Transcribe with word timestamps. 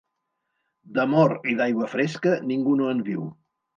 D'amor 0.95 1.35
i 1.53 1.55
d'aigua 1.59 1.91
fresca, 1.93 2.33
ningú 2.53 2.77
no 2.81 2.89
en 2.95 3.05
viu. 3.11 3.29